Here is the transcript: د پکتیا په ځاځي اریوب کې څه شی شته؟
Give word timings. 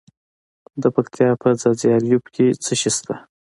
د 0.81 0.83
پکتیا 0.95 1.29
په 1.41 1.47
ځاځي 1.61 1.87
اریوب 1.97 2.23
کې 2.35 2.45
څه 2.63 2.73
شی 2.79 2.91
شته؟ 2.95 3.15